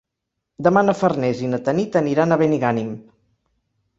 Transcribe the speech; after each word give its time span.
Demà 0.67 0.81
na 0.85 0.95
Farners 1.01 1.43
i 1.47 1.51
na 1.51 1.59
Tanit 1.67 1.99
aniran 2.01 2.35
a 2.35 2.39
Benigànim. 2.43 2.91